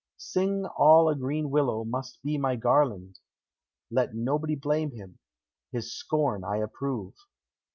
"Sing 0.17 0.65
all 0.65 1.09
a 1.09 1.15
green 1.15 1.51
willow 1.51 1.83
must 1.83 2.23
be 2.23 2.35
my 2.35 2.55
garland; 2.55 3.19
Let 3.91 4.15
nobody 4.15 4.55
blame 4.55 4.89
him, 4.95 5.19
his 5.71 5.93
scorn 5.93 6.43
I 6.43 6.57
approve. 6.57 7.13